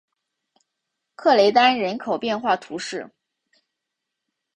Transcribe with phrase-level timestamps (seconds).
[1.15, 3.11] 克雷丹人口变化图示